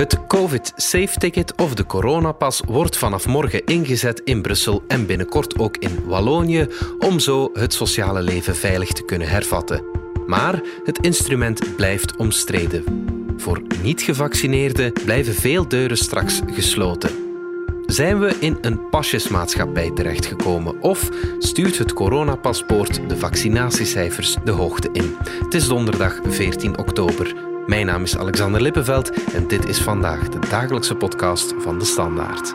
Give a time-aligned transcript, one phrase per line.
[0.00, 6.04] Het COVID-safe-ticket of de coronapas wordt vanaf morgen ingezet in Brussel en binnenkort ook in
[6.04, 6.66] Wallonië
[6.98, 9.84] om zo het sociale leven veilig te kunnen hervatten.
[10.26, 12.84] Maar het instrument blijft omstreden.
[13.36, 17.10] Voor niet-gevaccineerden blijven veel deuren straks gesloten.
[17.86, 21.08] Zijn we in een pasjesmaatschappij terechtgekomen of
[21.38, 25.16] stuurt het coronapaspoort de vaccinatiecijfers de hoogte in?
[25.44, 27.49] Het is donderdag 14 oktober.
[27.70, 32.54] Mijn naam is Alexander Lippenveld en dit is vandaag de dagelijkse podcast van de Standaard.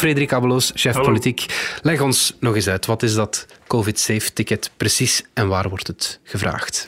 [0.00, 1.06] Jan-Frederik Abeloos, chef Hallo.
[1.06, 1.44] politiek.
[1.82, 6.86] Leg ons nog eens uit, wat is dat COVID-safe-ticket precies en waar wordt het gevraagd?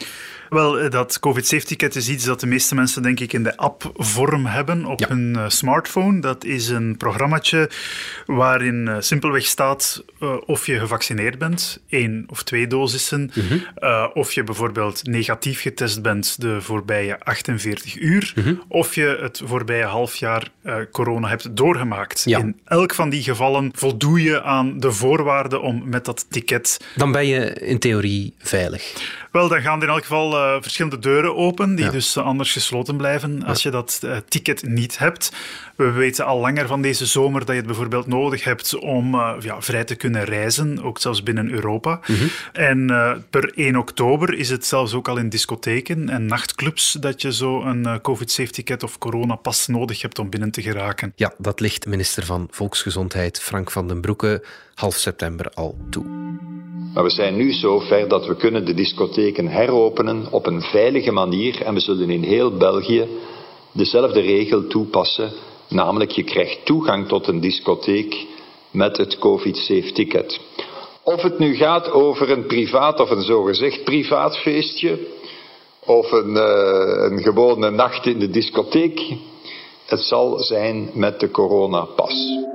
[0.52, 4.46] Wel, eh, dat COVID-safe-ticket is iets dat de meeste mensen denk ik in de app-vorm
[4.46, 5.08] hebben op Ja.
[5.08, 6.20] hun eh, smartphone.
[6.20, 7.70] Dat is een programmaatje
[8.26, 10.04] waarin eh, simpelweg staat
[10.46, 13.58] of je gevaccineerd bent, één of twee dosissen, Mhm.
[14.14, 18.54] of je bijvoorbeeld negatief getest bent de voorbije 48 uur, Mhm.
[18.68, 20.48] of je het voorbije half jaar
[20.92, 22.22] corona hebt doorgemaakt.
[22.24, 22.38] Ja.
[22.38, 27.12] In elk van die gevallen voldoe je aan de voorwaarden om met dat ticket Dan
[27.12, 28.92] ben je in theorie veilig.
[29.32, 31.90] wel, dan gaan er in elk geval eh, verschillende deuren open, die Ja.
[31.90, 35.32] dus eh, anders gesloten blijven als je dat eh, ticket niet hebt.
[35.76, 39.62] We weten al langer van deze zomer dat je het bijvoorbeeld nodig hebt om ja,
[39.62, 42.00] vrij te kunnen reizen, ook zelfs binnen Europa.
[42.06, 42.24] Mhm.
[42.52, 42.86] En
[43.30, 47.62] per 1 oktober is het zelfs ook al in discotheken en nachtclubs dat je zo
[47.62, 51.12] een COVID-safe-ticket of coronapas nodig hebt om binnen te geraken.
[51.16, 54.42] Ja, dat ligt minister van Volksgezondheid Frank van den Broeke
[54.74, 56.04] half september al toe.
[56.94, 61.12] Maar we zijn nu zo ver dat we kunnen de discotheken heropenen op een veilige
[61.12, 63.06] manier en we zullen in heel België
[63.72, 65.32] dezelfde regel toepassen,
[65.68, 68.26] namelijk je krijgt toegang tot een discotheek
[68.70, 70.40] met het COVID-safe ticket.
[71.02, 74.98] Of het nu gaat over een privaat of een zogezegd privaat feestje,
[75.86, 79.16] of een, eh, een gewone nacht in de discotheek,
[79.86, 82.50] het zal zijn met de coronapas.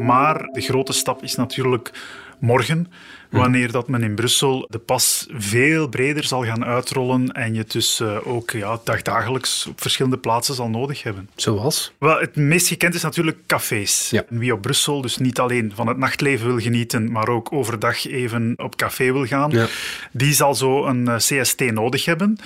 [0.00, 1.92] Maar de grote stap is natuurlijk
[2.38, 2.86] morgen,
[3.30, 8.00] wanneer dat men in Brussel de pas veel breder zal gaan uitrollen en je dus
[8.00, 11.28] eh, ook ja, dagdagelijks op verschillende plaatsen zal nodig hebben.
[11.34, 11.92] Zoals?
[11.98, 14.08] Wel, het meest gekend is natuurlijk cafés.
[14.10, 14.24] Ja.
[14.28, 18.54] Wie op Brussel dus niet alleen van het nachtleven wil genieten, maar ook overdag even
[18.56, 19.66] op café wil gaan, Ja.
[20.12, 22.38] die zal zo een eh, CST nodig hebben.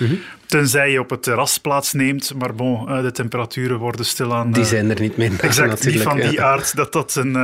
[0.45, 4.51] Tenzij je op het terras plaatsneemt, maar bon, eh, de temperaturen worden stilaan...
[4.51, 5.31] Die zijn er niet meer.
[5.31, 6.43] na, Exact, niet van die ja.
[6.43, 7.35] aard dat dat een,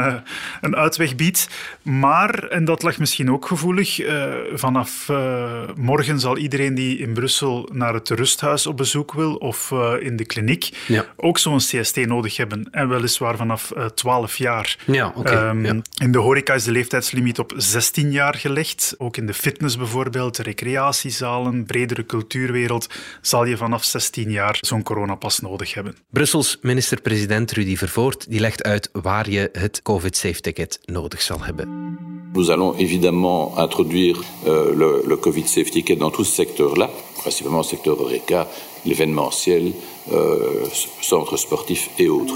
[0.61, 1.47] een uitweg biedt.
[1.81, 7.13] Maar, en dat lag misschien ook gevoelig, eh, vanaf eh, morgen zal iedereen die in
[7.13, 11.05] Brussel naar het rusthuis op bezoek wil of eh, in de kliniek Ja.
[11.15, 12.67] ook zo'n CST nodig hebben.
[12.71, 14.77] En weliswaar vanaf eh 12 jaar.
[14.85, 15.29] Ja, oké.
[15.31, 15.81] Ehm, ja.
[16.03, 18.95] In de horeca is de leeftijdslimiet op 16 jaar gelegd.
[18.97, 22.87] Ook in de fitness bijvoorbeeld, recreatiezalen, bredere cultuurwereld,
[23.21, 25.95] zal je vanaf 16 jaar zo'n coronapas nodig hebben.
[26.09, 31.97] Brussels minister-president Rudy Vervoort die legt uit waar je het COVID-safe-ticket nodig zal hebben.
[32.33, 33.20] Nous allons évidemment
[33.57, 34.17] introduire
[34.47, 38.47] euh, le, le Covid Safe Ticket dans tout ce secteur-là, principalement le secteur Horeca,
[38.85, 39.71] l'événementiel,
[40.11, 40.65] euh,
[41.01, 42.35] centres sportifs et autres.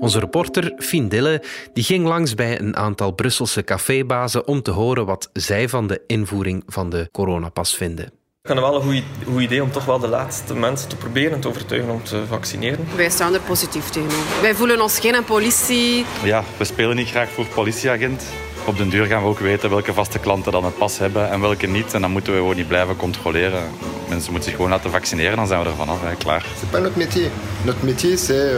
[0.00, 1.42] Onze reporter Fien Dille
[1.72, 6.00] die ging langs bij een aantal Brusselse cafébazen om te horen wat zij van de
[6.06, 8.04] invoering van de coronapas vinden.
[8.06, 10.96] Ik vind het wel een goed- goed idee om toch wel de laatste mensen te
[10.96, 12.86] proberen te overtuigen om te vaccineren.
[12.96, 14.40] Wij staan er positief tegenover.
[14.42, 16.04] Wij voelen ons geen politie.
[16.24, 18.22] Ja, we spelen niet graag voor politieagent.
[18.66, 21.40] Op den duur gaan we ook weten welke vaste klanten dan het pas hebben en
[21.40, 21.94] welke niet.
[21.94, 23.62] En dan moeten we gewoon niet blijven controleren.
[24.08, 26.44] Mensen moeten zich gewoon laten vaccineren, dan zijn we er vanaf, hè, klaar.
[26.60, 27.30] C'est pas notre métier.
[27.64, 28.50] Notre métier, c'est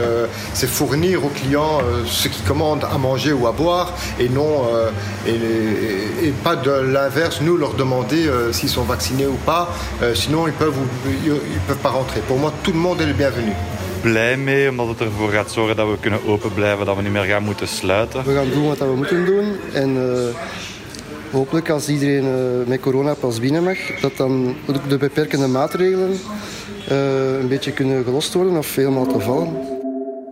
[0.63, 4.91] euh, fournir aux clients euh, ce qu'ils commandent à manger ou à boire, et euh,
[6.43, 7.41] pas de l'inverse.
[7.41, 9.67] Nous leur demander euh, s'ils sont vaccinés ou pas.
[10.01, 12.21] Euh, sinon, ils peuvent ils, ils peuvent pas rentrer.
[12.27, 13.53] Pour moi, tout le monde est le bienvenu.
[14.01, 17.11] Blij mee, omdat het ervoor gaat zorgen dat we kunnen open blijven, dat we niet
[17.11, 18.23] meer gaan moeten sluiten.
[18.25, 19.45] We gaan doen wat we moeten doen.
[19.73, 20.35] En eh,
[21.31, 24.55] hopelijk als iedereen eh, met corona pas binnen mag, dat dan
[24.87, 26.19] de beperkende maatregelen
[26.87, 29.68] eh, een beetje kunnen gelost worden of helemaal te vallen.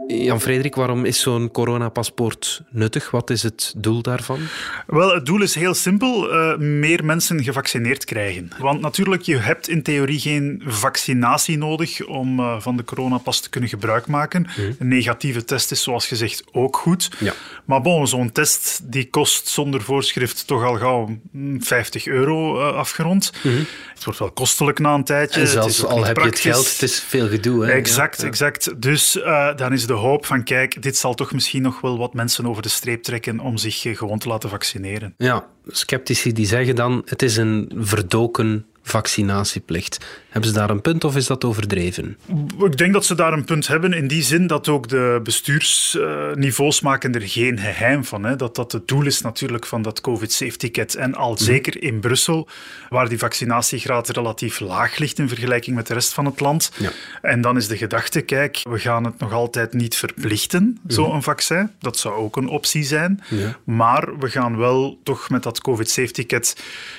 [0.08, 3.12] Jan-Frederik, waarom is zo'n coronapaspoort nuttig?
[3.12, 4.40] Wat is het doel daarvan?
[4.88, 6.34] Wel, het doel is heel simpel.
[6.34, 8.50] Uh, meer mensen gevaccineerd krijgen.
[8.60, 13.50] Want natuurlijk, je hebt in theorie geen vaccinatie nodig om uh, van de coronapas te
[13.50, 14.48] kunnen gebruik maken.
[14.58, 14.76] Mm.
[14.80, 17.12] Een negatieve test is, zoals gezegd, ook goed.
[17.20, 17.34] Ja.
[17.66, 21.20] Maar bon, zo'n test die kost zonder voorschrift toch al gauw
[21.60, 23.32] 50 euro uh, afgerond.
[23.44, 23.66] Mm.
[23.94, 25.42] Het wordt wel kostelijk na een tijdje.
[25.42, 26.44] En zelfs al heb praktisch.
[26.44, 27.66] je het geld, het is veel gedoe.
[27.66, 27.72] Hè?
[27.72, 28.28] Exact, ja.
[28.28, 28.82] exact.
[28.82, 29.12] Dus
[29.56, 32.62] dan is de hoop van, kijk, dit zal toch misschien nog wel wat mensen over
[32.62, 35.14] de streep trekken om zich eh, gewoon te laten vaccineren.
[35.18, 40.06] Ja, sceptici die zeggen dan, het is een verdoken vaccinatieplicht.
[40.30, 42.18] Hebben ze daar een punt of is dat overdreven?
[42.60, 46.82] Ik denk dat ze daar een punt hebben in die zin dat ook de bestuursniveaus
[46.82, 48.24] maken er geen geheim van.
[48.24, 48.36] Hè.
[48.36, 50.96] Dat dat het doel is natuurlijk van dat COVID-safe-ticket.
[50.96, 51.44] En al mhm.
[51.44, 52.48] zeker in Brussel,
[52.90, 56.72] waar die vaccinatiegraad relatief laag ligt in vergelijking met de rest van het land.
[56.78, 56.92] Ja.
[57.22, 60.94] En dan is de gedachte, kijk, we gaan het nog altijd niet verplichten, mhm.
[60.94, 61.72] zo'n vaccin.
[61.80, 63.24] Dat zou ook een optie zijn.
[63.30, 63.58] Ja.
[63.64, 66.56] Maar we gaan wel toch met dat COVID-safe-ticket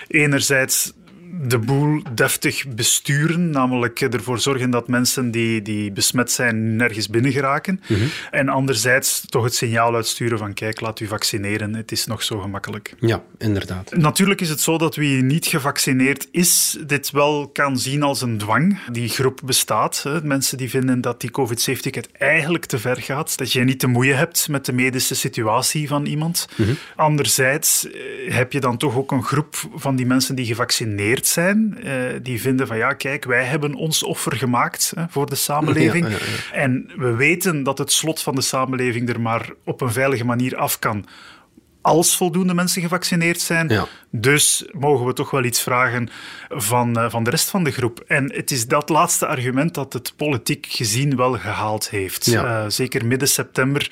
[0.08, 0.92] enerzijds
[1.42, 7.32] de boel deftig besturen, namelijk ervoor zorgen dat mensen die, die besmet zijn nergens binnen
[7.32, 7.80] geraken.
[7.88, 8.00] Mhm.
[8.30, 12.38] En anderzijds toch het signaal uitsturen van kijk, laat u vaccineren, het is nog zo
[12.38, 12.94] gemakkelijk.
[13.00, 13.96] Ja, inderdaad.
[13.96, 18.38] Natuurlijk is het zo dat wie niet gevaccineerd is, dit wel kan zien als een
[18.38, 18.78] dwang.
[18.92, 20.02] Die groep bestaat.
[20.02, 20.22] Hè.
[20.22, 24.16] Mensen die vinden dat die COVID-safe-ticket eigenlijk te ver gaat, dat je niet te moeien
[24.16, 26.48] hebt met de medische situatie van iemand.
[26.56, 26.72] Mhm.
[26.96, 31.78] Anderzijds eh, heb je dan toch ook een groep van die mensen die gevaccineerd zijn,
[31.84, 31.92] uh,
[32.22, 36.06] die vinden van ja, kijk, wij hebben ons offer gemaakt hè, voor de samenleving.
[36.52, 40.56] En we weten dat het slot van de samenleving er maar op een veilige manier
[40.56, 41.06] af kan
[41.80, 43.72] als voldoende mensen gevaccineerd zijn.
[44.10, 46.08] Dus mogen we toch wel iets vragen
[46.48, 48.04] van, uh, van de rest van de groep.
[48.06, 52.26] En het is dat laatste argument dat het politiek gezien wel gehaald heeft.
[52.26, 53.90] Uh, zeker midden september,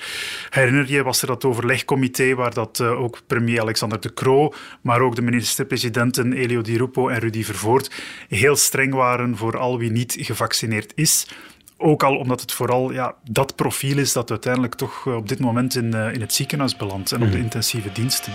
[0.49, 5.01] herinner je, was er dat overlegcomité waar dat uh, ook premier Alexander De Croo, maar
[5.01, 7.91] ook de minister-presidenten Elio Di Rupo en Rudy Vervoort
[8.27, 11.27] heel streng waren voor al wie niet gevaccineerd is.
[11.77, 15.39] Ook al omdat het vooral ja, dat profiel is dat uiteindelijk toch eh, op dit
[15.39, 17.43] moment in, uh, in het ziekenhuis belandt en op de mhm.
[17.43, 18.33] intensieve diensten.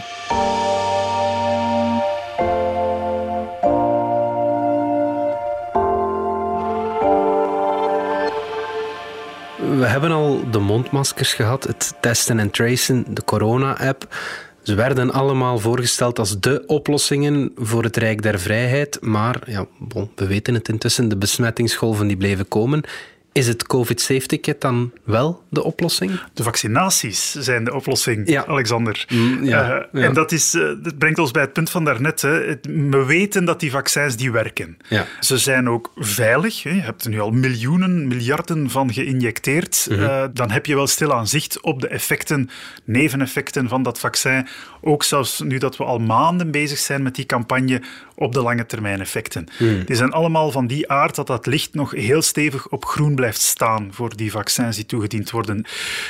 [9.78, 14.16] We hebben al de mondmaskers gehad, het testen en tracen, de corona-app.
[14.62, 18.98] Ze werden allemaal voorgesteld als de oplossingen voor het Rijk der Vrijheid.
[19.00, 22.82] Maar ja, bon, we weten het intussen, de besmettingsgolven die bleven komen.
[23.32, 26.20] Is het COVID-safe-ticket dan wel de oplossing?
[26.34, 28.46] De vaccinaties zijn de oplossing, ja.
[28.46, 29.04] Alexander.
[29.08, 32.22] Mm, ja, uh, En dat, is, uh, dat brengt ons bij het punt van daarnet.
[32.22, 32.58] Hè.
[32.90, 34.76] we weten dat die vaccins die werken.
[35.20, 36.62] Ze zijn ook veilig.
[36.62, 36.70] Hè.
[36.70, 39.86] Je hebt er nu al miljoenen, miljarden van geïnjecteerd.
[39.90, 40.04] Mm -hmm.
[40.04, 42.50] uh, dan heb je wel stilaan zicht op de effecten,
[42.84, 44.46] neveneffecten van dat vaccin.
[44.84, 47.82] Ook zelfs nu dat we al maanden bezig zijn met die campagne
[48.14, 49.48] op de lange termijn effecten.
[49.58, 49.84] Mm.
[49.84, 53.40] Die zijn allemaal van die aard dat dat licht nog heel stevig op groen blijft
[53.40, 55.64] staan voor die vaccins die toegediend worden.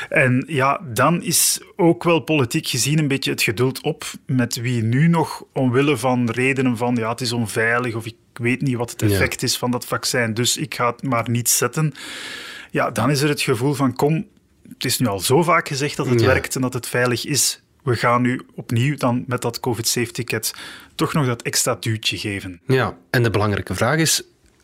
[0.08, 4.82] En ja, dan is ook wel politiek gezien een beetje het geduld op met wie
[4.82, 8.90] nu nog omwille van redenen van ja, het is onveilig of ik weet niet wat
[8.90, 11.94] het effect is van dat vaccin, dus ik ga het maar niet zetten.
[12.70, 14.26] Ja, dan is er het gevoel van kom,
[14.68, 17.62] het is nu al zo vaak gezegd dat het werkt en dat het veilig is.
[17.82, 20.54] We gaan nu opnieuw dan met dat COVID-safe-ticket
[20.94, 22.60] toch nog dat extra duwtje geven.
[22.66, 24.22] Ja, en de belangrijke vraag is,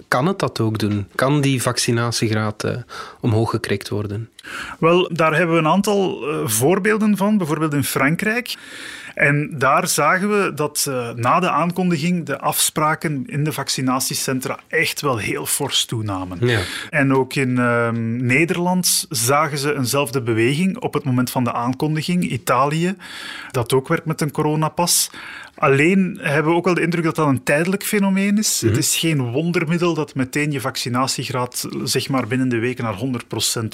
[0.09, 1.07] kan het dat ook doen?
[1.15, 2.77] Kan die vaccinatiegraad uh,
[3.21, 4.31] omhoog gekrikt worden?
[4.79, 8.57] Wel, daar hebben we een aantal uh, voorbeelden van, bijvoorbeeld in Frankrijk.
[9.19, 15.01] En daar zagen we dat uh, na de aankondiging de afspraken in de vaccinatiecentra echt
[15.01, 16.39] wel heel fors toenamen.
[16.41, 16.61] Ja.
[16.91, 22.25] En ook in uh, Nederland zagen ze eenzelfde beweging op het moment van de aankondiging.
[22.31, 22.97] Italië,
[23.51, 25.11] dat ook werkt met een coronapas.
[25.59, 28.61] Alleen hebben we ook wel de indruk dat dat een tijdelijk fenomeen is.
[28.61, 28.79] Het mhm.
[28.79, 32.99] is geen wondermiddel dat meteen je vaccinatiegraad zeg maar binnen de weken naar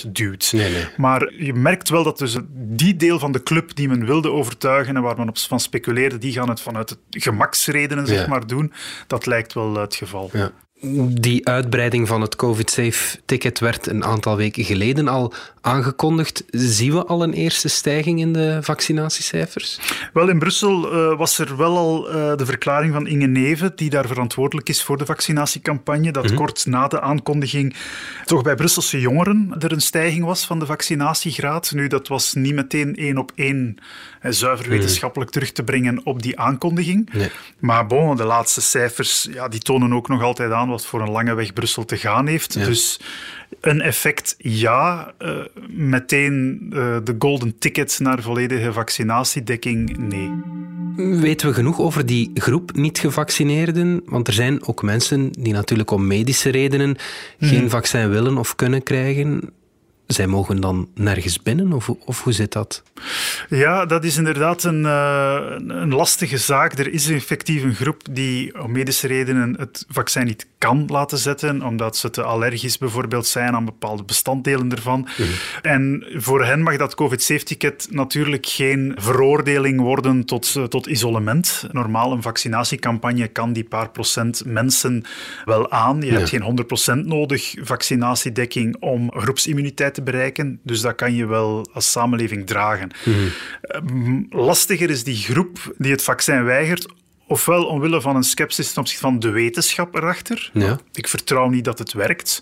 [0.06, 0.52] 100% duwt.
[0.52, 0.86] Nee, nee.
[0.96, 4.96] Maar je merkt wel dat dus die deel van de club die men wilde overtuigen
[4.96, 8.72] en waar men op van speculeerde, die gaan het vanuit gemaksredenen zeg maar doen.
[9.06, 10.30] Dat lijkt wel het geval.
[10.32, 10.52] Ja
[11.08, 16.44] die uitbreiding van het COVID-safe-ticket werd een aantal weken geleden al aangekondigd.
[16.50, 19.78] Zien we al een eerste stijging in de vaccinatiecijfers?
[20.12, 23.90] Wel, in Brussel uh, was er wel al uh, de verklaring van Inge Neven, die
[23.90, 26.34] daar verantwoordelijk is voor de vaccinatiecampagne, dat mhm.
[26.34, 27.74] kort na de aankondiging
[28.24, 31.72] toch bij Brusselse jongeren er een stijging was van de vaccinatiegraad.
[31.72, 33.76] Nu, dat was niet meteen één op één
[34.22, 34.74] zuiver mhm.
[34.74, 37.12] wetenschappelijk terug te brengen op die aankondiging.
[37.12, 37.30] Nee.
[37.58, 41.10] Maar bon, de laatste cijfers ja, die tonen ook nog altijd aan wat voor een
[41.10, 42.64] lange weg Brussel te gaan heeft.
[42.64, 43.00] Dus
[43.60, 45.36] een effect ja, uh,
[45.68, 50.30] meteen uh, de golden ticket naar volledige vaccinatiedekking nee.
[51.20, 54.02] Weten we genoeg over die groep niet-gevaccineerden?
[54.04, 56.96] Want er zijn ook mensen die natuurlijk om medische redenen
[57.38, 57.68] geen mhm.
[57.68, 59.52] vaccin willen of kunnen krijgen
[60.06, 62.82] zij mogen dan nergens binnen, of, of hoe zit dat?
[63.48, 66.78] Ja, dat is inderdaad een, uh, een lastige zaak.
[66.78, 71.62] Er is effectief een groep die om medische redenen het vaccin niet kan laten zetten,
[71.62, 75.00] omdat ze te allergisch bijvoorbeeld zijn aan bepaalde bestanddelen ervan.
[75.00, 75.28] Mhm.
[75.62, 81.66] En voor hen mag dat COVID-safe-ticket natuurlijk geen veroordeling worden tot, eh, tot isolement.
[81.72, 85.04] Normaal, een vaccinatiecampagne kan die paar procent mensen
[85.44, 86.02] wel aan.
[86.02, 90.60] Je hebt geen 100% nodig vaccinatiedekking om groepsimmuniteit te bereiken.
[90.62, 92.90] Dus dat kan je wel als samenleving dragen.
[93.84, 96.86] Mm Lastiger is die groep die het vaccin weigert
[97.26, 100.50] ofwel omwille van een sceptisch ten opzichte van de wetenschap erachter.
[100.52, 100.78] Ja.
[100.92, 102.40] Ik vertrouw niet dat het werkt.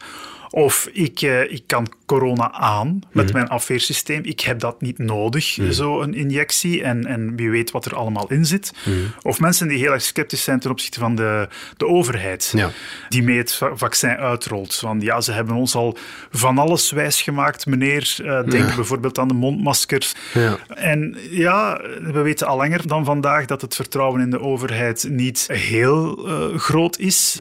[0.54, 3.34] Of ik, uh, ik kan corona aan met mhm.
[3.34, 4.24] mijn afweersysteem.
[4.24, 5.72] Ik heb dat niet nodig, mm.
[5.72, 6.82] zo'n injectie.
[6.82, 8.72] En, en wie weet wat er allemaal in zit.
[8.84, 8.96] Mhm.
[9.22, 12.52] Of mensen die heel erg sceptisch zijn ten opzichte van de, de overheid.
[12.56, 12.70] Ja.
[13.08, 14.74] Die mee het vaccin uitrolt.
[14.74, 15.96] Van ja, ze hebben ons al
[16.30, 18.16] van alles wijsgemaakt, meneer.
[18.22, 20.14] Uh, denk bijvoorbeeld aan de mondmaskers.
[20.34, 20.58] Ja.
[20.68, 25.46] En ja, we weten al langer dan vandaag dat het vertrouwen in de overheid niet
[25.52, 27.38] heel uh, groot is.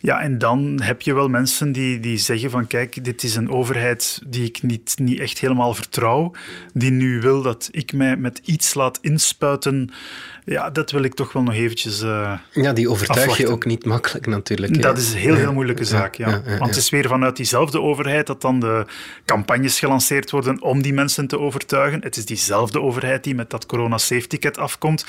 [0.00, 3.50] Ja, en dan heb je wel mensen die, die zeggen van kijk, dit is een
[3.50, 6.32] overheid die ik niet, niet echt helemaal vertrouw,
[6.72, 9.90] die nu wil dat ik mij met iets laat inspuiten
[10.48, 13.84] ja, dat wil ik toch wel nog eventjes uh, Ja, die overtuig je ook niet
[13.84, 14.82] makkelijk natuurlijk.
[14.82, 16.42] Dat is een heel, heel moeilijke zaak, ja.
[16.58, 18.86] Want het is weer vanuit diezelfde overheid dat dan de
[19.24, 22.02] campagnes gelanceerd worden om die mensen te overtuigen.
[22.02, 25.06] Het is diezelfde overheid die met dat corona-safe-ticket afkomt.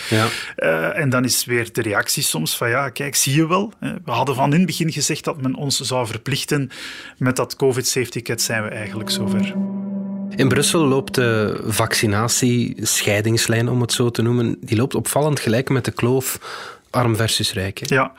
[0.57, 3.73] Uh, en dan is weer de reactie soms van, ja, kijk, zie je wel.
[3.79, 6.69] We hadden van in het begin gezegd dat men ons zou verplichten.
[7.17, 9.53] Met dat COVID-safe-ticket zijn we eigenlijk zover.
[10.35, 15.85] In Brussel loopt de vaccinatiescheidingslijn, om het zo te noemen, die loopt opvallend gelijk met
[15.85, 16.39] de kloof
[16.89, 17.89] arm versus rijk.
[17.89, 18.13] Ja,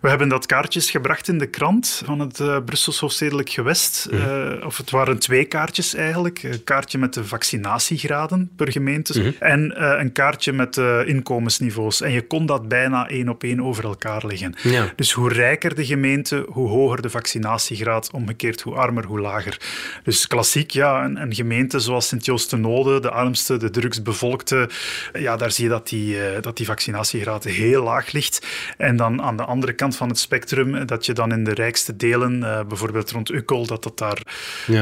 [0.00, 4.08] we hebben dat kaartjes gebracht in de krant van het uh, Brussels Hoofdstedelijk Gewest.
[4.10, 4.22] Mhm.
[4.22, 6.42] Eh, of het waren twee kaartjes eigenlijk.
[6.42, 9.30] Een kaartje met de vaccinatiegraden per gemeente mhm.
[9.38, 12.00] en uh, een kaartje met de inkomensniveaus.
[12.00, 14.54] En je kon dat bijna één op één over elkaar leggen.
[14.62, 14.92] Ja.
[14.96, 18.10] Dus hoe rijker de gemeente, hoe hoger de vaccinatiegraad.
[18.12, 19.60] Omgekeerd, hoe armer, hoe lager.
[20.02, 24.68] Dus klassiek, ja, een, een gemeente zoals Sint-Joost-de-Node, de armste, de drugsbevolkte,
[25.12, 28.46] ja, daar zie je dat die, dat die vaccinatiegraad heel laag ligt.
[28.76, 31.96] En dan aan de andere kant van het spectrum, dat je dan in de rijkste
[31.96, 34.22] delen, uh, bijvoorbeeld rond Ukkel, dat het, daar,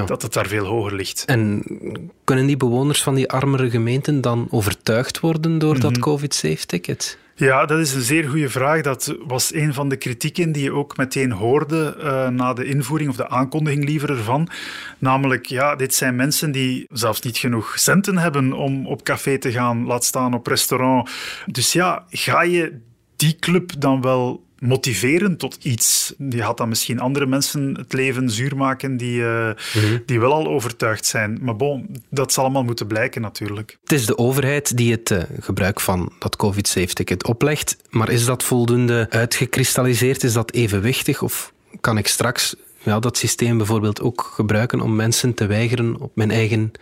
[0.06, 1.24] dat het daar veel hoger ligt.
[1.24, 1.64] En
[2.24, 6.00] kunnen die bewoners van die armere gemeenten dan overtuigd worden door dat mhm.
[6.00, 7.18] COVID-safe-ticket?
[7.36, 8.80] Ja, dat is een zeer goede vraag.
[8.80, 13.10] Dat was een van de kritieken die je ook meteen hoorde uh, na de invoering
[13.10, 14.48] of de aankondiging liever ervan.
[14.98, 19.52] Namelijk, ja, dit zijn mensen die zelfs niet genoeg centen hebben om op café te
[19.52, 21.10] gaan, laat staan op restaurant.
[21.46, 22.80] Dus ja, ga je
[23.24, 26.14] die club dan wel motiveren tot iets.
[26.18, 29.50] Die had dan misschien andere mensen het leven zuur maken die, uh,
[30.06, 31.38] die wel al overtuigd zijn.
[31.40, 33.78] Maar bon, dat zal allemaal moeten blijken natuurlijk.
[33.82, 37.76] Het is de overheid die het uh, gebruik van dat COVID-safe-ticket oplegt.
[37.90, 40.24] Maar is dat voldoende uitgekristalliseerd?
[40.24, 41.22] Is dat evenwichtig?
[41.22, 42.54] Of kan ik straks
[42.84, 46.72] ja, dat systeem bijvoorbeeld ook gebruiken om mensen te weigeren op mijn eigen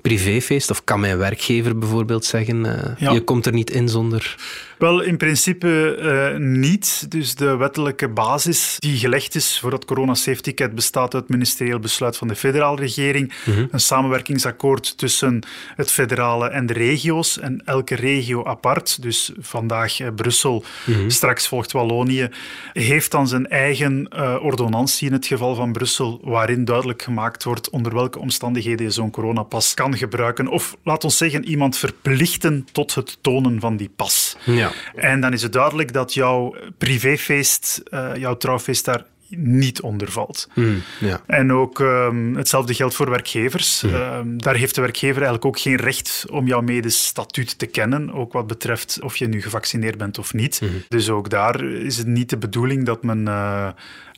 [0.00, 0.70] privéfeest?
[0.70, 2.64] Of kan mijn werkgever bijvoorbeeld zeggen,
[3.00, 4.36] uh, je komt er niet in zonder...
[4.82, 7.10] Wel, in principe uh, niet.
[7.10, 11.78] Dus de wettelijke basis die gelegd is voor het corona safety ticket bestaat uit ministerieel
[11.78, 13.32] besluit van de federale regering.
[13.44, 13.66] Mhm.
[13.70, 15.42] Een samenwerkingsakkoord tussen
[15.76, 17.38] het federale en de regio's.
[17.38, 21.08] En elke regio apart, dus vandaag uh, Brussel, mhm.
[21.08, 22.28] straks volgt Wallonië,
[22.72, 27.70] heeft dan zijn eigen uh, ordonnantie in het geval van Brussel, waarin duidelijk gemaakt wordt
[27.70, 30.48] onder welke omstandigheden je zo'n coronapas kan gebruiken.
[30.48, 34.36] Of laat ons zeggen, iemand verplichten tot het tonen van die pas.
[34.44, 34.71] Ja.
[34.94, 39.04] En dan is het duidelijk dat jouw privéfeest, uh, jouw trouwfeest daar
[39.36, 40.48] niet onder valt.
[40.52, 41.20] Hmm, ja.
[41.26, 43.80] En ook um, hetzelfde geldt voor werkgevers.
[43.80, 43.94] Hmm.
[43.94, 48.12] Um, daar heeft de werkgever eigenlijk ook geen recht om jouw medisch statuut te kennen,
[48.12, 50.58] ook wat betreft of je nu gevaccineerd bent of niet.
[50.58, 50.82] Hmm.
[50.88, 53.68] Dus ook daar is het niet de bedoeling dat men uh,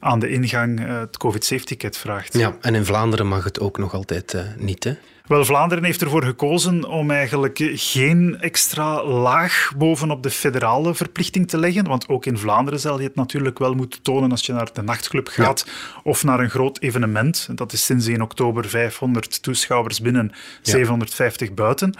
[0.05, 2.39] aan de ingang uh, het COVID-safe-ticket vraagt.
[2.39, 4.93] Ja, en in Vlaanderen mag het ook nog altijd uh, niet, hè?
[5.25, 11.59] Wel, Vlaanderen heeft ervoor gekozen om eigenlijk geen extra laag bovenop de federale verplichting te
[11.59, 11.85] leggen.
[11.85, 14.83] Want ook in Vlaanderen zal je het natuurlijk wel moeten tonen als je naar de
[14.83, 15.67] nachtclub gaat
[16.03, 17.49] of naar een groot evenement.
[17.55, 20.33] Dat is sinds 1 oktober 500 toeschouwers binnen,
[20.63, 21.95] 750 buiten.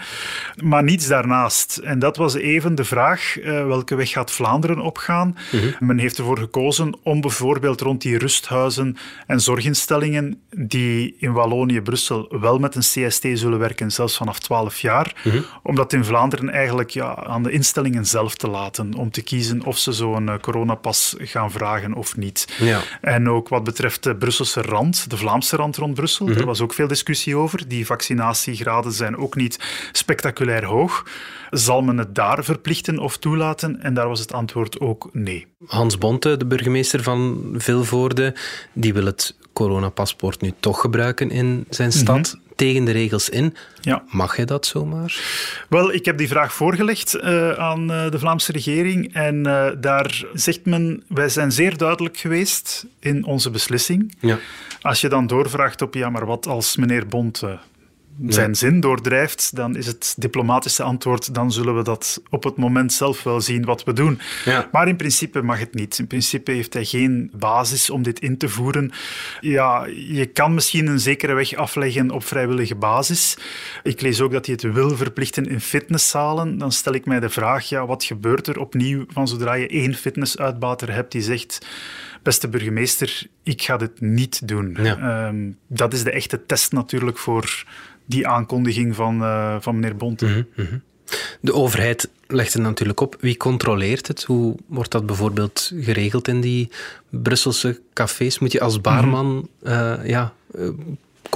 [0.63, 1.77] Maar niets daarnaast.
[1.77, 5.37] En dat was even de vraag, uh, welke weg gaat Vlaanderen opgaan?
[5.51, 5.85] Mhm.
[5.85, 8.97] Men heeft ervoor gekozen om bijvoorbeeld rond rond die rusthuizen
[9.27, 14.79] en zorginstellingen die in Wallonië, Brussel wel met een CST zullen werken, zelfs vanaf 12
[14.79, 15.15] jaar.
[15.23, 15.41] Mhm.
[15.63, 19.63] Om dat in Vlaanderen eigenlijk ja, aan de instellingen zelf te laten om te kiezen
[19.63, 22.47] of ze zo'n eh, coronapas gaan vragen of niet.
[22.59, 22.81] Ja.
[23.01, 26.35] En ook wat betreft de Brusselse rand, de Vlaamse rand rond Brussel, Mhm.
[26.37, 27.67] daar was ook veel discussie over.
[27.67, 29.59] Die vaccinatiegraden zijn ook niet
[29.91, 31.03] spectaculair hoog.
[31.57, 33.81] Zal men het daar verplichten of toelaten?
[33.81, 35.47] En daar was het antwoord ook nee.
[35.65, 38.35] Hans Bonte, de burgemeester van Vilvoorde,
[38.73, 42.37] die wil het coronapaspoort nu toch gebruiken in zijn stad.
[42.55, 43.55] Tegen de regels in.
[43.81, 44.03] Ja.
[44.09, 45.19] Mag hij dat zomaar?
[45.69, 50.25] Wel, ik heb die vraag voorgelegd eh, aan eh, de Vlaamse regering en eh, daar
[50.33, 54.15] zegt men, wij zijn zeer duidelijk geweest in onze beslissing.
[54.19, 54.39] Ja.
[54.81, 57.43] Als je dan doorvraagt op, ja, maar wat als meneer Bond
[58.27, 62.93] zijn zin doordrijft, dan is het diplomatische antwoord, dan zullen we dat op het moment
[62.93, 64.19] zelf wel zien wat we doen.
[64.45, 64.69] Ja.
[64.71, 65.99] Maar in principe mag het niet.
[65.99, 68.91] In principe heeft hij geen basis om dit in te voeren.
[69.41, 73.37] Ja, je kan misschien een zekere weg afleggen op vrijwillige basis.
[73.83, 76.57] Ik lees ook dat hij het wil verplichten in fitnesszalen.
[76.57, 79.93] Dan stel ik mij de vraag, ja, wat gebeurt er opnieuw van zodra je één
[79.93, 81.65] fitnessuitbater hebt die zegt
[82.25, 84.77] beste burgemeester, ik ga dit niet doen.
[84.81, 84.97] Ja.
[84.97, 87.65] Ehm, dat is de echte test natuurlijk voor
[88.05, 90.45] die aankondiging van, eh, van meneer Bonte.
[91.41, 93.17] De overheid legt het natuurlijk op.
[93.19, 94.23] Wie controleert het?
[94.23, 96.69] Hoe wordt dat bijvoorbeeld geregeld in die
[97.09, 98.39] Brusselse cafés?
[98.39, 100.33] Moet je als baarman eh, ja,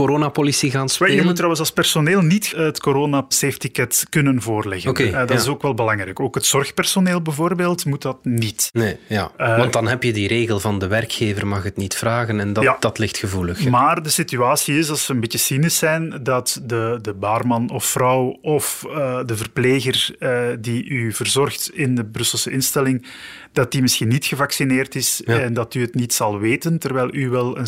[0.05, 1.15] coronapolitie gaan spelen?
[1.15, 4.89] Je moet trouwens als personeel niet het corona-safety-ticket kunnen voorleggen.
[4.89, 5.35] Oké, Eh, dat ja.
[5.35, 6.19] is ook wel belangrijk.
[6.19, 8.69] Ook het zorgpersoneel bijvoorbeeld moet dat niet.
[8.73, 9.31] Nee, ja.
[9.37, 12.53] Eh, Want dan heb je die regel van de werkgever mag het niet vragen en
[12.53, 12.77] dat, Ja.
[12.79, 13.67] dat ligt gevoelig.
[13.69, 17.85] Maar de situatie is, als we een beetje cynisch zijn, dat de, de baarman of
[17.85, 20.15] vrouw of eh, de verpleger
[20.59, 23.05] die u verzorgt in de Brusselse instelling,
[23.53, 25.39] dat die misschien niet gevaccineerd is Ja.
[25.39, 27.67] en dat u het niet zal weten, terwijl u wel een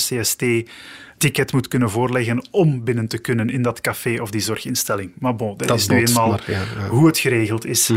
[1.22, 5.12] CST-ticket moet kunnen voorleggen om binnen te kunnen in dat café of die zorginstelling.
[5.20, 6.88] Maar bon, dat, Dat is nu eenmaal maar ja, ja.
[6.88, 7.92] hoe het geregeld is.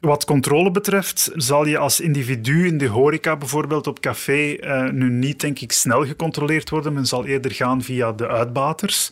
[0.00, 5.10] Wat controle betreft, zal je als individu in de horeca bijvoorbeeld op café eh, nu
[5.10, 6.92] niet, denk ik, snel gecontroleerd worden.
[6.92, 9.10] Men zal eerder gaan via de uitbaters.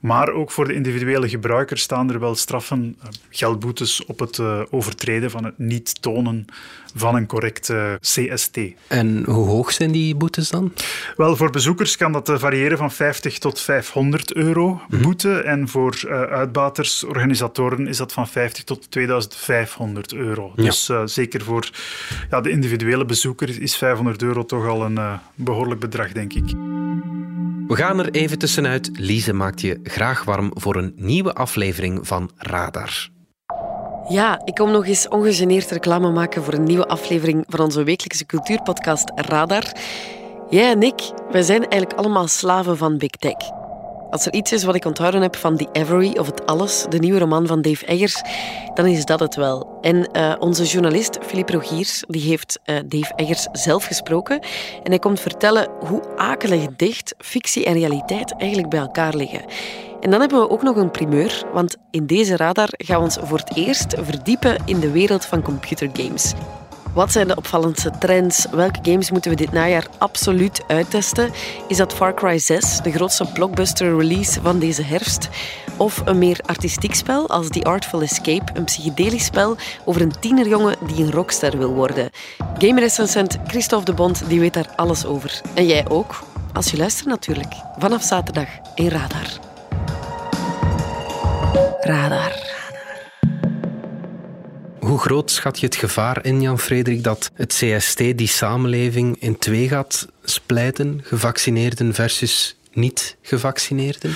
[0.00, 4.60] Maar ook voor de individuele gebruikers staan er wel straffen, eh, geldboetes op het eh,
[4.70, 6.46] overtreden van het niet tonen
[6.94, 8.58] van een correcte CST.
[8.86, 10.72] En hoe hoog zijn die boetes dan?
[11.16, 13.03] Wel, voor bezoekers kan dat variëren van 50
[13.38, 15.40] tot 500 euro boete.
[15.40, 20.52] En voor eh, uitbaters, organisatoren, is dat van 50 tot 2500 euro.
[20.56, 20.62] Ja.
[20.62, 21.70] Dus eh, zeker voor
[22.30, 26.50] ja, de individuele bezoeker is 500 euro toch al een eh, behoorlijk bedrag, denk ik.
[27.66, 28.90] We gaan er even tussenuit.
[28.92, 33.08] Lise maakt je graag warm voor een nieuwe aflevering van Radar.
[34.08, 38.26] Ja, ik kom nog eens ongegeneerd reclame maken voor een nieuwe aflevering van onze wekelijkse
[38.26, 39.72] cultuurpodcast Radar.
[40.54, 43.50] Jij en ik, wij zijn eigenlijk allemaal slaven van Big Tech.
[44.10, 46.98] Als er iets is wat ik onthouden heb van The Avery of Het Alles, de
[46.98, 48.22] nieuwe roman van Dave Eggers,
[48.74, 49.78] dan is dat het wel.
[49.80, 54.40] En eh, onze journalist Philippe Rogiers die heeft eh, Dave Eggers zelf gesproken
[54.82, 59.44] en hij komt vertellen hoe akelig dicht fictie en realiteit eigenlijk bij elkaar liggen.
[60.00, 63.18] En dan hebben we ook nog een primeur, want in deze radar gaan we ons
[63.22, 66.34] voor het eerst verdiepen in de wereld van computergames.
[66.94, 68.46] Wat zijn de opvallendste trends?
[68.50, 71.30] Welke games moeten we dit najaar absoluut uittesten?
[71.68, 75.28] Is dat Far Cry 6, de grootste blockbuster release van deze herfst?
[75.76, 80.76] Of een meer artistiek spel als The Artful Escape, een psychedelisch spel over een tienerjongen
[80.86, 82.10] die een rockster wil worden?
[82.58, 85.40] Gamerecensent Christophe de Bond die weet daar alles over.
[85.54, 87.54] En jij ook, als je luistert natuurlijk.
[87.78, 89.28] Vanaf zaterdag in Radar.
[91.80, 92.43] Radar.
[94.94, 99.68] Hoe groot schat je het gevaar in, Jan-Frederik, dat het CST die samenleving in twee
[99.68, 101.00] gaat splijten?
[101.02, 104.14] Gevaccineerden versus niet-gevaccineerden?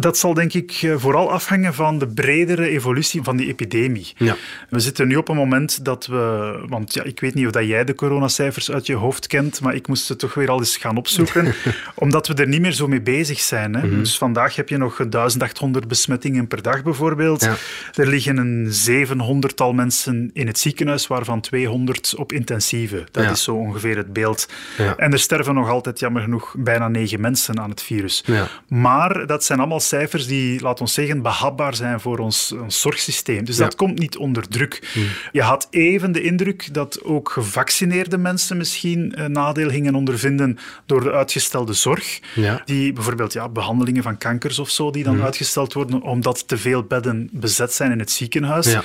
[0.00, 4.12] Dat zal denk ik eh, vooral afhangen van de bredere evolutie van die epidemie.
[4.16, 4.36] Ja.
[4.70, 6.54] We zitten nu op een moment dat we...
[6.68, 9.74] Want ja, ik weet niet of dat jij de coronacijfers uit je hoofd kent, maar
[9.74, 11.54] ik moest ze toch weer al eens gaan opzoeken,
[11.94, 13.74] omdat we er niet meer zo mee bezig zijn.
[13.74, 13.86] Hè.
[13.86, 13.98] Mhm.
[13.98, 17.42] Dus vandaag heb je nog 1800 besmettingen per dag bijvoorbeeld.
[17.42, 17.54] Ja.
[17.94, 23.04] Er liggen een 700-tal mensen in het ziekenhuis, waarvan 200 op intensieve.
[23.10, 23.30] Dat Ja.
[23.30, 24.48] is zo ongeveer het beeld.
[24.78, 24.96] Ja.
[24.96, 28.22] En er sterven nog altijd, jammer genoeg, bijna negen mensen aan het virus.
[28.26, 28.48] Ja.
[28.68, 33.44] Maar dat zijn allemaal cijfers die, laat ons zeggen, behapbaar zijn voor ons, ons zorgsysteem.
[33.44, 33.64] Dus Ja.
[33.64, 34.88] dat komt niet onder druk.
[35.32, 41.02] Je had even de indruk dat ook gevaccineerde mensen misschien een nadeel gingen ondervinden door
[41.02, 42.20] de uitgestelde zorg.
[42.34, 42.62] Ja.
[42.64, 46.82] Die bijvoorbeeld ja, behandelingen van kankers of zo, die dan uitgesteld worden omdat te veel
[46.82, 48.72] bedden bezet zijn in het ziekenhuis.
[48.72, 48.82] Ja.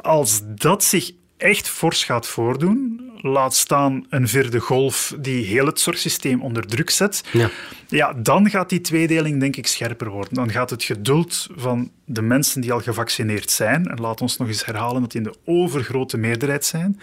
[0.00, 5.80] Als dat zich echt fors gaat voordoen, laat staan een vierde golf die heel het
[5.80, 7.50] zorgsysteem onder druk zet, Ja.
[7.88, 10.34] ja, dan gaat die tweedeling denk ik scherper worden.
[10.34, 14.48] Dan gaat het geduld van de mensen die al gevaccineerd zijn, en laat ons nog
[14.48, 17.00] eens herhalen dat die in de overgrote meerderheid zijn,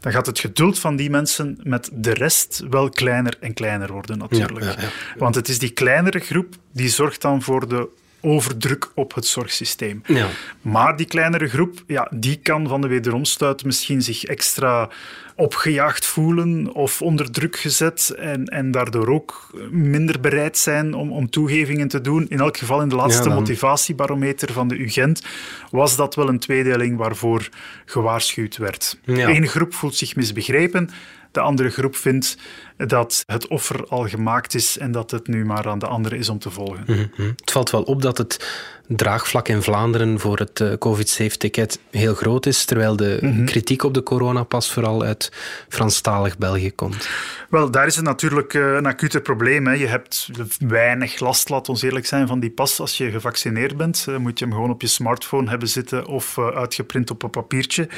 [0.00, 4.18] dan gaat het geduld van die mensen met de rest wel kleiner en kleiner worden
[4.18, 4.64] natuurlijk.
[4.64, 4.88] Ja, ja, ja.
[5.18, 7.88] Want het is die kleinere groep die zorgt dan voor de
[8.24, 10.02] overdruk op het zorgsysteem.
[10.06, 10.28] Ja.
[10.60, 14.88] Maar die kleinere groep, ja, die kan van de wederomstuit misschien zich extra
[15.36, 21.30] opgejaagd voelen of onder druk gezet en, en daardoor ook minder bereid zijn om, om
[21.30, 22.26] toegevingen te doen.
[22.28, 25.22] In elk geval in de laatste Ja, motivatiebarometer van de UGent
[25.70, 27.48] was dat wel een tweedeling waarvoor
[27.84, 28.98] gewaarschuwd werd.
[29.04, 29.28] Ja.
[29.28, 30.90] Eén groep voelt zich misbegrepen,
[31.30, 32.38] de andere groep vindt
[32.76, 36.28] dat het offer al gemaakt is en dat het nu maar aan de andere is
[36.28, 36.84] om te volgen.
[36.86, 37.02] Mhm.
[37.36, 42.46] Het valt wel op dat het draagvlak in Vlaanderen voor het eh, COVID-safe-ticket heel groot
[42.46, 43.44] is, terwijl de Mhm.
[43.44, 45.32] kritiek op de coronapas vooral uit
[45.68, 47.08] Franstalig België komt.
[47.48, 49.66] Wel, daar is het natuurlijk eh, een acute probleem.
[49.66, 49.72] Hè.
[49.72, 54.04] Je hebt weinig last, laat ons eerlijk zijn, van die pas als je gevaccineerd bent.
[54.08, 57.88] Eh, moet je hem gewoon op je smartphone hebben zitten of uitgeprint op een papiertje.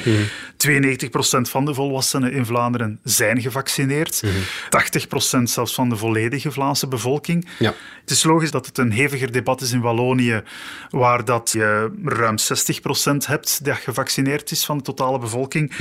[0.57, 4.23] 92% van de volwassenen in Vlaanderen zijn gevaccineerd.
[5.39, 7.47] 80% zelfs van de volledige Vlaamse bevolking.
[7.59, 7.73] Ja.
[8.01, 10.41] Het is logisch dat het een heviger debat is in Wallonië,
[10.89, 12.35] waar dat je ruim
[13.13, 15.71] 60% hebt dat gevaccineerd is van de totale bevolking.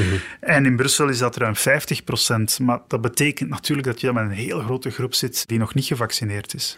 [0.41, 2.63] En in Brussel is dat ruim 50%.
[2.63, 5.85] Maar dat betekent natuurlijk dat je met een heel grote groep zit die nog niet
[5.85, 6.75] gevaccineerd is.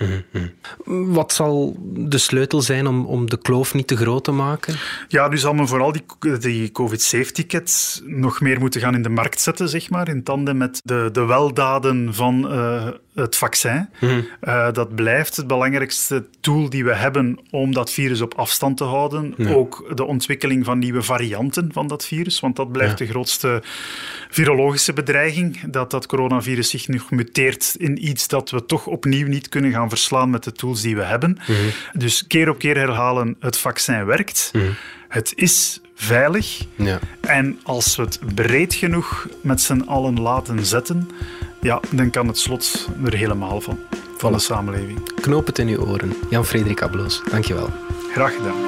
[0.84, 4.76] Wat zal de sleutel zijn om, om de kloof niet te groot te maken?
[5.08, 9.40] Ja, nu zal men vooral die, die COVID-safe-tickets nog meer moeten gaan in de markt
[9.40, 13.88] zetten, zeg maar, in tandem met de, de weldaden van eh, het vaccin.
[14.40, 18.84] Eh, dat blijft het belangrijkste tool die we hebben om dat virus op afstand te
[18.84, 19.34] houden.
[19.54, 23.04] Ook de ontwikkeling van nieuwe varianten van dat virus, want dat blijft Ja.
[23.04, 23.62] de grootste
[24.30, 29.48] virologische bedreiging, dat dat coronavirus zich nog muteert in iets dat we toch opnieuw niet
[29.48, 31.38] kunnen gaan verslaan met de tools die we hebben.
[31.92, 34.52] Dus keer op keer herhalen, het vaccin werkt.
[35.08, 36.66] Het is veilig.
[36.76, 36.98] Ja.
[37.20, 41.11] En als we het breed genoeg met z'n allen laten zetten,
[41.60, 43.78] ja, dan kan het slot er helemaal van,
[44.16, 45.14] van de samenleving.
[45.20, 46.12] Knoop het in uw oren.
[46.30, 47.68] Jan-Frederik Abloos, dankjewel.
[48.12, 48.67] Graag gedaan.